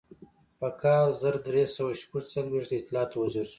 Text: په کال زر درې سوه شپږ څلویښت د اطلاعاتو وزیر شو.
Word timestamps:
په 0.59 0.69
کال 0.81 1.07
زر 1.21 1.35
درې 1.47 1.63
سوه 1.75 1.93
شپږ 2.01 2.23
څلویښت 2.31 2.69
د 2.69 2.73
اطلاعاتو 2.81 3.15
وزیر 3.23 3.45
شو. 3.47 3.49